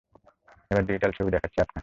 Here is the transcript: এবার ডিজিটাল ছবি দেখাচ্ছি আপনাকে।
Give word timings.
এবার 0.71 0.83
ডিজিটাল 0.85 1.11
ছবি 1.17 1.29
দেখাচ্ছি 1.31 1.57
আপনাকে। 1.61 1.79